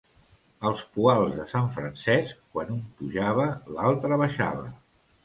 Els 0.69 0.79
poals 0.93 1.35
de 1.39 1.43
sant 1.51 1.67
Francesc, 1.75 2.39
quan 2.55 2.71
un 2.77 2.79
pujava 3.03 3.47
l'altre 3.77 4.19
baixava. 4.23 4.65